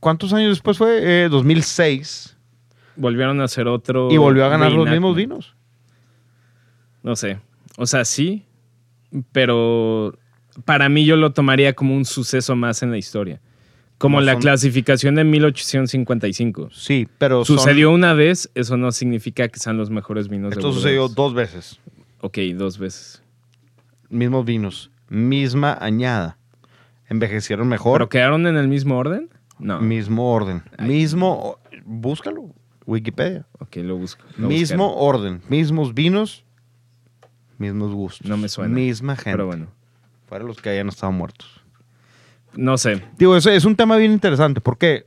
cuántos 0.00 0.32
años 0.32 0.50
después 0.50 0.76
fue? 0.78 1.24
Eh, 1.24 1.28
2006. 1.28 2.36
volvieron 2.96 3.40
a 3.40 3.44
hacer 3.44 3.68
otro. 3.68 4.10
Y 4.10 4.16
volvió 4.16 4.44
a 4.44 4.48
ganar 4.48 4.72
los 4.72 4.88
mismos 4.88 5.14
vinos. 5.16 5.54
No 7.02 7.14
sé. 7.16 7.38
O 7.78 7.86
sea, 7.86 8.04
sí, 8.04 8.44
pero 9.32 10.18
para 10.64 10.88
mí 10.88 11.04
yo 11.04 11.16
lo 11.16 11.32
tomaría 11.32 11.74
como 11.74 11.94
un 11.94 12.04
suceso 12.04 12.56
más 12.56 12.82
en 12.82 12.90
la 12.90 12.98
historia. 12.98 13.40
Como 13.98 14.18
No 14.20 14.26
la 14.26 14.32
son- 14.32 14.42
clasificación 14.42 15.14
de 15.14 15.24
1855. 15.24 16.70
Sí, 16.72 17.08
pero 17.18 17.44
son- 17.44 17.58
Sucedió 17.58 17.90
una 17.90 18.12
vez, 18.12 18.50
eso 18.54 18.76
no 18.76 18.92
significa 18.92 19.48
que 19.48 19.58
sean 19.58 19.76
los 19.78 19.88
mejores 19.90 20.28
vinos 20.28 20.50
de 20.50 20.56
Esto 20.56 20.72
sucedió 20.72 21.08
dos 21.08 21.32
veces. 21.34 21.80
Ok, 22.20 22.38
dos 22.54 22.78
veces. 22.78 23.22
Mismos 24.10 24.44
vinos. 24.44 24.90
Misma 25.08 25.76
añada. 25.80 26.36
Envejecieron 27.08 27.68
mejor. 27.68 27.94
¿Pero 27.98 28.08
quedaron 28.08 28.46
en 28.46 28.56
el 28.56 28.68
mismo 28.68 28.98
orden? 28.98 29.30
No. 29.58 29.80
Mismo 29.80 30.30
orden. 30.32 30.62
Mismo. 30.78 31.58
Búscalo. 31.84 32.52
Wikipedia. 32.84 33.46
Ok, 33.58 33.76
lo 33.76 33.96
busco. 33.96 34.22
lo 34.36 34.48
Mismo 34.48 34.88
buscaré. 34.88 35.06
orden. 35.08 35.42
Mismos 35.48 35.94
vinos. 35.94 36.44
Mismos 37.58 37.92
gustos. 37.94 38.28
No 38.28 38.36
me 38.36 38.48
suena. 38.48 38.74
Misma 38.74 39.16
gente. 39.16 39.30
Pero 39.32 39.46
bueno, 39.46 39.68
Para 40.28 40.44
los 40.44 40.60
que 40.60 40.68
hayan 40.70 40.88
estado 40.88 41.12
muertos. 41.12 41.62
No 42.56 42.78
sé. 42.78 43.02
Digo, 43.18 43.36
es, 43.36 43.46
es 43.46 43.64
un 43.64 43.76
tema 43.76 43.96
bien 43.96 44.12
interesante 44.12 44.60
porque 44.60 45.06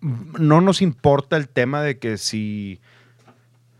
no 0.00 0.60
nos 0.60 0.82
importa 0.82 1.36
el 1.36 1.48
tema 1.48 1.82
de 1.82 1.98
que 1.98 2.16
si, 2.18 2.80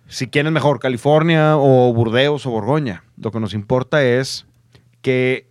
si 0.08 0.28
quién 0.28 0.46
es 0.46 0.52
mejor, 0.52 0.78
California 0.80 1.56
o 1.56 1.92
Burdeos 1.92 2.46
o 2.46 2.50
Borgoña. 2.50 3.04
Lo 3.16 3.30
que 3.30 3.40
nos 3.40 3.54
importa 3.54 4.04
es 4.04 4.46
que 5.02 5.48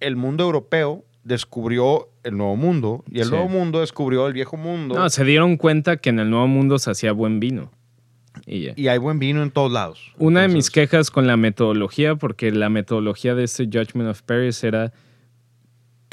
el 0.00 0.16
mundo 0.16 0.44
europeo 0.44 1.04
descubrió 1.24 2.08
el 2.22 2.36
nuevo 2.36 2.56
mundo 2.56 3.04
y 3.10 3.18
el 3.20 3.24
Sí. 3.26 3.30
nuevo 3.30 3.48
mundo 3.48 3.80
descubrió 3.80 4.26
el 4.26 4.32
viejo 4.34 4.56
mundo. 4.56 4.94
No, 4.94 5.08
se 5.10 5.24
dieron 5.24 5.56
cuenta 5.56 5.96
que 5.96 6.10
en 6.10 6.18
el 6.18 6.30
Nuevo 6.30 6.46
Mundo 6.48 6.78
se 6.78 6.90
hacía 6.90 7.12
buen 7.12 7.40
vino. 7.40 7.70
Y 8.46 8.88
hay 8.88 8.98
buen 8.98 9.18
vino 9.18 9.42
en 9.42 9.50
todos 9.50 9.70
lados. 9.70 10.12
Una 10.18 10.42
de 10.42 10.48
mis 10.48 10.70
quejas 10.70 11.10
con 11.10 11.26
la 11.26 11.36
metodología, 11.36 12.16
porque 12.16 12.50
la 12.50 12.68
metodología 12.68 13.34
de 13.34 13.44
este 13.44 13.66
Judgment 13.66 14.10
of 14.10 14.22
Paris 14.22 14.62
era 14.64 14.92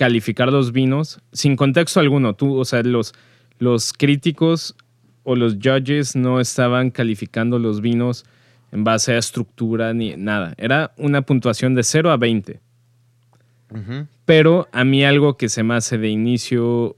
calificar 0.01 0.51
los 0.51 0.72
vinos 0.72 1.22
sin 1.31 1.55
contexto 1.55 2.00
alguno. 2.00 2.34
Tú, 2.34 2.58
o 2.58 2.65
sea, 2.65 2.81
los, 2.81 3.13
los 3.60 3.93
críticos 3.93 4.75
o 5.22 5.36
los 5.36 5.58
judges 5.62 6.15
no 6.15 6.39
estaban 6.39 6.89
calificando 6.89 7.60
los 7.60 7.81
vinos 7.81 8.25
en 8.72 8.84
base 8.84 9.13
a 9.13 9.20
estructura 9.20 9.93
ni 9.93 10.15
nada. 10.17 10.55
Era 10.58 10.91
una 10.98 11.22
puntuación 11.22 11.75
de 11.75 11.84
0 11.84 12.10
a 12.10 12.17
20. 12.17 12.60
ujú. 13.70 14.08
Pero 14.25 14.67
a 14.72 14.84
mí 14.84 15.05
algo 15.05 15.38
que 15.38 15.50
se 15.50 15.62
me 15.62 15.75
hace 15.75 16.00
de 16.00 16.10
inicio 16.10 16.96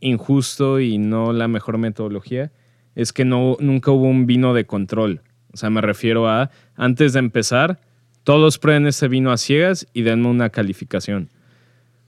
injusto 0.00 0.80
y 0.80 0.98
no 0.98 1.32
la 1.32 1.48
mejor 1.48 1.78
metodología 1.78 2.52
es 2.94 3.14
que 3.14 3.24
no, 3.24 3.56
nunca 3.58 3.90
hubo 3.90 4.04
un 4.04 4.26
vino 4.26 4.52
de 4.52 4.66
control. 4.66 5.22
O 5.50 5.56
sea, 5.56 5.70
me 5.70 5.80
refiero 5.80 6.28
a, 6.28 6.50
antes 6.76 7.14
de 7.14 7.20
empezar, 7.20 7.80
todos 8.22 8.58
prueben 8.58 8.86
ese 8.86 9.08
vino 9.08 9.32
a 9.32 9.38
ciegas 9.38 9.86
y 9.94 10.02
denme 10.02 10.28
una 10.28 10.50
calificación. 10.50 11.30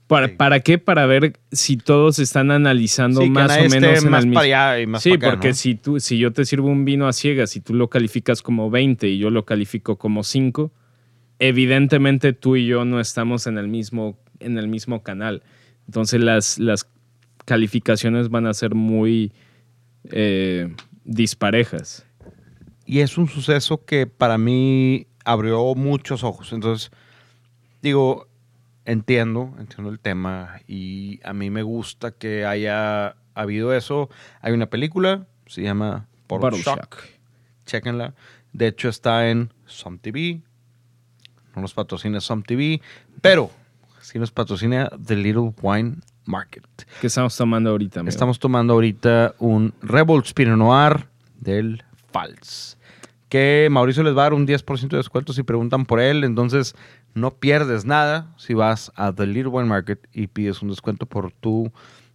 ¿Para, 0.07 0.27
Sí. 0.27 0.33
¿Para 0.35 0.59
qué? 0.61 0.77
Para 0.77 1.05
ver 1.05 1.33
si 1.51 1.77
todos 1.77 2.19
están 2.19 2.49
analizando 2.51 3.21
Sí, 3.21 3.29
más 3.29 3.57
o 3.57 3.69
menos 3.69 4.03
en 4.03 4.09
más 4.09 4.23
el 4.23 4.29
mismo... 4.29 4.33
para 4.33 4.45
allá 4.45 4.81
y 4.81 4.87
más 4.87 5.03
Sí, 5.03 5.09
para 5.11 5.17
acá, 5.27 5.31
porque 5.31 5.49
¿no? 5.49 5.53
si, 5.53 5.75
tú, 5.75 5.99
si 5.99 6.17
yo 6.17 6.31
te 6.31 6.45
sirvo 6.45 6.69
un 6.69 6.85
vino 6.85 7.07
a 7.07 7.13
ciegas 7.13 7.55
y 7.55 7.59
tú 7.61 7.73
lo 7.73 7.89
calificas 7.89 8.41
como 8.41 8.69
20 8.69 9.07
y 9.07 9.17
yo 9.17 9.29
lo 9.29 9.45
califico 9.45 9.97
como 9.97 10.23
5, 10.23 10.71
evidentemente 11.39 12.33
tú 12.33 12.55
y 12.55 12.65
yo 12.65 12.85
no 12.85 12.99
estamos 12.99 13.47
en 13.47 13.57
el 13.57 13.67
mismo, 13.67 14.17
en 14.39 14.57
el 14.57 14.67
mismo 14.67 15.03
canal. 15.03 15.43
Entonces 15.87 16.21
las, 16.21 16.57
las 16.57 16.87
calificaciones 17.45 18.29
van 18.29 18.45
a 18.45 18.53
ser 18.53 18.75
muy 18.75 19.31
eh, 20.11 20.73
disparejas. 21.03 22.05
Y 22.85 22.99
es 22.99 23.17
un 23.17 23.27
suceso 23.27 23.83
que 23.83 24.07
para 24.07 24.37
mí 24.37 25.07
abrió 25.25 25.75
muchos 25.75 26.23
ojos. 26.23 26.53
Entonces, 26.53 26.91
digo, 27.81 28.26
entiendo, 28.87 29.53
entiendo 29.59 29.91
el 29.91 29.99
tema 29.99 30.61
y 30.67 31.19
a 31.23 31.33
mí 31.33 31.51
me 31.51 31.61
gusta 31.61 32.11
que 32.11 32.45
haya 32.45 33.17
habido 33.35 33.73
eso. 33.73 34.09
Hay 34.41 34.53
una 34.53 34.67
película, 34.67 35.27
se 35.45 35.61
llama 35.61 36.07
Bottle 36.27 36.59
Shock. 36.61 36.77
Shock. 36.79 36.97
Chéquenla. 37.65 38.15
De 38.53 38.67
hecho, 38.67 38.89
está 38.89 39.29
en 39.29 39.53
Some 39.65 39.99
TV. 39.99 40.41
No 41.53 41.61
nos 41.61 41.73
patrocina 41.73 42.21
Some 42.21 42.43
TV, 42.43 42.81
pero 43.21 43.51
sí 44.01 44.17
nos 44.19 44.31
patrocina 44.31 44.89
The 45.05 45.17
Little 45.17 45.53
Wine 45.61 45.97
Market. 46.25 46.65
¿Qué 47.01 47.07
estamos 47.07 47.35
tomando 47.35 47.71
ahorita? 47.71 47.99
amigo? 47.99 48.09
Estamos 48.09 48.39
tomando 48.39 48.73
ahorita 48.73 49.35
un 49.39 49.73
Revolts 49.81 50.33
Pinot 50.33 50.57
Noir 50.57 51.07
del 51.35 51.83
Fals. 52.11 52.77
Que 53.27 53.67
Mauricio 53.69 54.03
les 54.03 54.15
va 54.15 54.21
a 54.21 54.25
dar 54.25 54.33
un 54.33 54.47
10% 54.47 54.87
de 54.87 54.97
descuento 54.97 55.33
si 55.33 55.43
preguntan 55.43 55.85
por 55.85 55.99
él. 55.99 56.23
Entonces 56.23 56.73
no 57.17 57.31
pierdes 57.35 57.85
nada 57.85 58.33
si 58.37 58.53
vas 58.53 58.91
a 58.95 59.13
The 59.13 59.25
Little 59.25 59.47
Wine 59.49 59.67
Market 59.67 60.07
y 60.13 60.27
pides 60.27 60.61
un 60.61 60.69
descuento 60.69 61.05
por 61.05 61.31
tu 61.31 61.71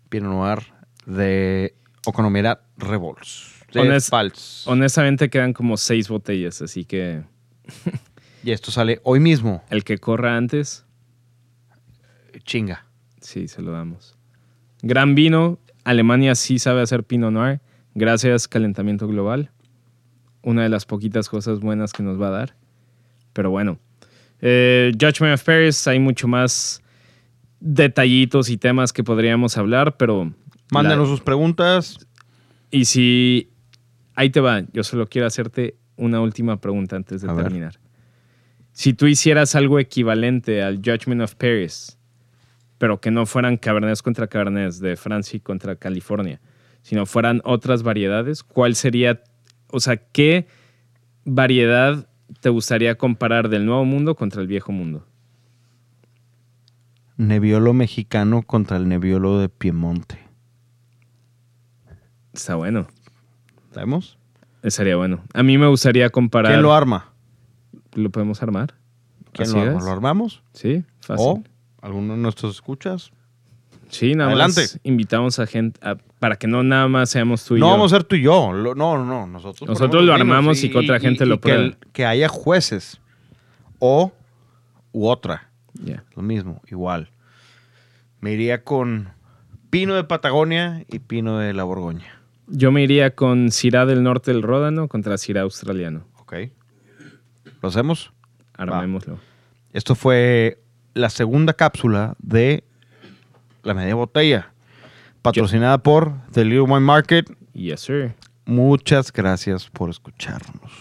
Pinot 0.09 0.31
Noir 0.31 0.59
de 1.07 1.75
Oconomera 2.07 2.63
Revolts. 2.77 3.65
Honest-. 3.75 4.67
Honestamente 4.67 5.31
quedan 5.31 5.53
como 5.53 5.77
seis 5.77 6.09
botellas, 6.09 6.63
así 6.63 6.85
que 6.85 7.25
Y 8.45 8.51
esto 8.51 8.71
sale 8.71 9.01
hoy 9.05 9.21
mismo. 9.21 9.63
el 9.71 9.85
que 9.85 9.99
corra 9.99 10.37
antes, 10.37 10.85
Chinga. 12.45 12.87
sí, 13.21 13.47
se 13.47 13.63
lo 13.63 13.73
damos. 13.73 14.17
Gran 14.83 15.15
vino. 15.15 15.59
Alemania 15.85 16.35
sí 16.35 16.59
sabe 16.59 16.83
hacer 16.83 17.05
Pinot 17.05 17.33
Noir. 17.33 17.61
Gracias 17.95 18.49
calentamiento 18.49 19.07
global. 19.07 19.51
Una 20.43 20.63
de 20.65 20.69
las 20.69 20.87
poquitas 20.87 21.29
cosas 21.29 21.61
buenas 21.61 21.93
que 21.93 22.03
nos 22.03 22.21
va 22.21 22.29
a 22.29 22.31
dar. 22.31 22.57
Pero 23.33 23.51
bueno. 23.51 23.79
Eh, 24.43 24.93
Judgment 25.01 25.35
of 25.35 25.45
Paris, 25.45 25.87
hay 25.87 25.99
mucho 25.99 26.29
más 26.29 26.83
detallitos 27.61 28.51
y 28.51 28.57
temas 28.57 28.93
que 28.93 29.05
podríamos 29.05 29.57
hablar, 29.57 29.97
pero... 29.97 30.35
Mándanos 30.71 31.09
la- 31.09 31.15
sus 31.15 31.21
preguntas. 31.21 31.99
Y 32.71 32.85
si... 32.87 33.49
Ahí 34.15 34.31
te 34.31 34.41
va. 34.41 34.63
Yo 34.73 34.83
solo 34.83 35.09
quiero 35.09 35.27
hacerte 35.27 35.77
una 35.97 36.21
última 36.21 36.61
pregunta 36.61 36.97
antes 36.97 37.23
de 37.23 37.31
A 37.31 37.33
ver. 37.33 37.45
terminar. 37.45 37.79
Si 38.73 38.93
tú 38.95 39.07
hicieras 39.07 39.55
algo 39.55 39.79
equivalente 39.79 40.63
al 40.63 40.77
Judgment 40.79 41.23
of 41.23 41.35
Paris, 41.37 41.99
pero 42.79 43.01
que 43.01 43.11
no 43.11 43.27
fueran 43.27 43.57
Cabernets 43.59 44.03
contra 44.03 44.27
Cabernets 44.27 44.81
de 44.81 44.97
Francia 44.97 45.37
y 45.37 45.41
contra 45.41 45.77
California, 45.77 46.41
sino 46.83 47.07
fueran 47.07 47.41
otras 47.45 47.83
variedades, 47.83 48.43
¿cuál 48.43 48.75
sería, 48.75 49.23
o 49.69 49.79
sea, 49.79 49.97
qué 49.99 50.47
variedad 51.25 52.09
te 52.43 52.49
gustaría 52.49 52.97
comparar 52.97 53.49
del 53.49 53.65
Nuevo 53.65 53.85
Mundo 53.85 54.17
contra 54.17 54.43
el 54.43 54.49
Viejo 54.49 54.73
Mundo? 54.73 55.07
Nebbiolo 57.17 57.73
mexicano 57.73 58.43
contra 58.43 58.77
el 58.79 58.89
Nebbiolo 58.89 59.39
de 59.39 59.49
Piemonte. 59.49 60.19
Está 62.33 62.57
bueno, 62.57 62.89
¿Sabemos? 63.71 64.19
estaría 64.65 64.97
bueno. 64.97 65.23
A 65.33 65.45
mí 65.45 65.57
me 65.57 65.69
gustaría 65.69 66.11
comparar... 66.11 66.51
¿Quién 66.51 66.63
lo 66.63 66.75
arma? 66.75 67.13
¿Lo 67.95 68.11
podemos 68.11 68.43
armar? 68.43 68.75
¿Quién 69.33 69.49
¿A 69.49 69.53
lo 69.53 69.61
arma? 69.61 69.85
¿Lo 69.85 69.91
armamos? 69.93 70.43
Sí, 70.53 70.85
fácil. 71.01 71.27
¿O 71.27 71.43
alguno 71.81 72.15
de 72.15 72.19
nuestros 72.19 72.57
escuchas? 72.57 73.13
Sí, 73.93 74.15
nada 74.15 74.31
Adelante. 74.31 74.63
más 74.63 74.81
invitamos 74.85 75.39
a 75.39 75.47
gente 75.47 75.79
a- 75.87 75.97
para 76.19 76.37
que 76.37 76.47
no 76.47 76.63
nada 76.63 76.89
más 76.89 77.11
seamos 77.11 77.45
tú 77.45 77.57
y 77.57 77.61
no 77.61 77.67
yo. 77.67 77.71
vamos 77.73 77.93
a 77.93 77.97
ser 77.97 78.05
tú 78.05 78.17
y 78.17 78.23
yo. 78.23 78.53
Lo- 78.53 78.75
no, 78.75 78.97
no, 78.97 79.05
no. 79.05 79.27
Nosotros, 79.27 79.69
Nosotros 79.69 80.03
lo 80.03 80.15
armamos 80.15 80.65
y 80.65 80.71
que 80.71 80.79
otra 80.79 80.99
gente 80.99 81.27
lo 81.27 81.37
que 81.41 81.51
pruebe. 81.51 81.65
el- 81.65 81.77
Que, 81.93 82.07
haya 82.07 82.29
jueces. 82.29 83.01
O 83.79 84.13
u 84.93 85.07
otra. 85.09 85.51
Lo 86.17 86.23
mismo, 86.23 86.61
igual. 86.71 87.11
Me 88.21 88.33
iría 88.33 88.65
con 88.65 89.11
Pino 89.71 89.95
de 89.95 90.05
Patagonia 90.05 90.85
y 90.89 90.99
Pino 91.01 91.39
de 91.39 91.53
la 91.53 91.65
Borgoña. 91.65 92.21
Yo 92.47 92.73
me 92.73 92.83
iría 92.83 93.15
con 93.15 93.51
Syrah 93.51 93.85
del 93.87 94.03
norte 94.03 94.33
del 94.33 94.43
Ródano 94.43 94.89
contra 94.89 95.19
Syrah 95.19 95.43
australiano. 95.43 96.07
¿Ok? 96.19 96.35
¿Lo 97.63 97.69
hacemos? 97.69 98.13
Armémoslo. 98.55 99.19
Esto 99.73 99.95
fue 99.95 100.59
la 100.95 101.11
segunda 101.11 101.53
cápsula 101.55 102.15
de 102.21 102.65
La 103.62 103.75
Media 103.75 103.95
Botella, 103.95 104.52
patrocinada 105.23 105.78
por 105.78 106.12
The 106.33 106.45
Little 106.45 106.62
Wine 106.62 106.81
Market. 106.81 107.31
Yes, 107.52 107.81
sir. 107.81 108.14
Muchas 108.45 109.12
gracias 109.12 109.69
por 109.71 109.90
escucharnos. 109.90 110.73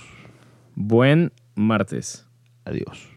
Buen 0.75 1.31
martes. 1.55 2.25
Adiós. 2.65 3.10